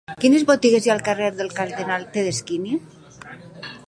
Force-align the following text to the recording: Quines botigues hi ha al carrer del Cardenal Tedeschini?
Quines 0.23 0.45
botigues 0.51 0.85
hi 0.87 0.91
ha 0.93 0.93
al 0.99 1.03
carrer 1.09 1.27
del 1.41 1.51
Cardenal 1.59 2.07
Tedeschini? 2.17 2.81